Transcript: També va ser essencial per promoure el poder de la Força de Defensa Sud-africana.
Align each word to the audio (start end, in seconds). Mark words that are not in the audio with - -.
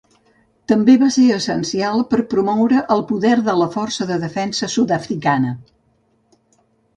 També 0.69 0.93
va 1.01 1.09
ser 1.15 1.25
essencial 1.35 2.01
per 2.13 2.19
promoure 2.31 2.81
el 2.95 3.03
poder 3.11 3.35
de 3.51 3.55
la 3.61 3.69
Força 3.77 4.09
de 4.13 4.19
Defensa 4.25 4.71
Sud-africana. 4.79 5.55